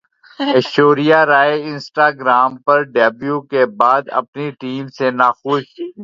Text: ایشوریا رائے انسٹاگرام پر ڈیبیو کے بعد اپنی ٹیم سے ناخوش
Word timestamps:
ایشوریا 0.39 1.19
رائے 1.25 1.55
انسٹاگرام 1.63 2.51
پر 2.65 2.83
ڈیبیو 2.93 3.39
کے 3.51 3.65
بعد 3.79 4.03
اپنی 4.13 4.49
ٹیم 4.59 4.87
سے 4.97 5.11
ناخوش 5.11 5.63